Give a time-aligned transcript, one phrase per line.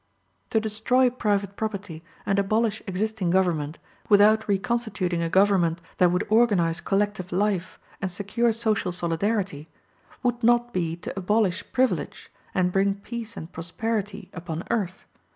[0.49, 3.77] To destroy private property and abolish existing government,
[4.09, 9.69] without reconstituting a government that would organize collective life and secure social solidarity,
[10.23, 15.05] would not be to abolish privilege, and bring peace and prosperity upon earth.